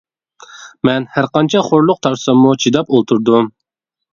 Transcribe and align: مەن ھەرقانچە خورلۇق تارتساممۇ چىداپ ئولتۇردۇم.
مەن 0.89 1.05
ھەرقانچە 1.17 1.63
خورلۇق 1.67 2.01
تارتساممۇ 2.07 2.57
چىداپ 2.65 2.91
ئولتۇردۇم. 2.97 3.53